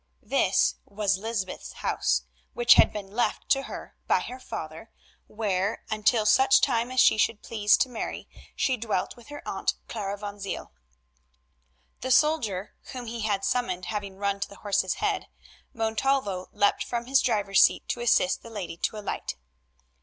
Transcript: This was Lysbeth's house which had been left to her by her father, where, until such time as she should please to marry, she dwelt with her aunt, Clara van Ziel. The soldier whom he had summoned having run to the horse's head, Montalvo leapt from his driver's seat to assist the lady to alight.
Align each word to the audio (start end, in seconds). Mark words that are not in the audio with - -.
This 0.23 0.77
was 0.83 1.19
Lysbeth's 1.19 1.73
house 1.73 2.23
which 2.53 2.73
had 2.73 2.91
been 2.91 3.11
left 3.11 3.47
to 3.49 3.61
her 3.61 3.95
by 4.07 4.21
her 4.21 4.39
father, 4.39 4.89
where, 5.27 5.83
until 5.91 6.25
such 6.25 6.59
time 6.59 6.89
as 6.89 6.99
she 6.99 7.19
should 7.19 7.43
please 7.43 7.77
to 7.77 7.87
marry, 7.87 8.27
she 8.55 8.77
dwelt 8.77 9.15
with 9.15 9.27
her 9.27 9.47
aunt, 9.47 9.75
Clara 9.87 10.17
van 10.17 10.39
Ziel. 10.39 10.71
The 11.99 12.09
soldier 12.09 12.73
whom 12.93 13.05
he 13.05 13.19
had 13.19 13.45
summoned 13.45 13.85
having 13.93 14.17
run 14.17 14.39
to 14.39 14.49
the 14.49 14.55
horse's 14.65 14.95
head, 14.95 15.27
Montalvo 15.71 16.49
leapt 16.51 16.83
from 16.83 17.05
his 17.05 17.21
driver's 17.21 17.61
seat 17.61 17.87
to 17.89 17.99
assist 18.01 18.41
the 18.41 18.49
lady 18.49 18.77
to 18.77 18.97
alight. 18.97 19.35